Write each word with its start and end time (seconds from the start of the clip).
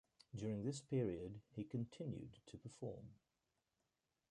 During 0.35 0.63
this 0.63 0.81
period 0.81 1.41
he 1.51 1.63
continued 1.63 2.39
to 2.47 2.57
perform. 2.57 3.13